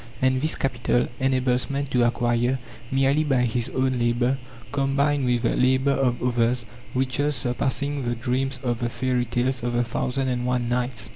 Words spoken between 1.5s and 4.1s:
man to acquire, merely by his own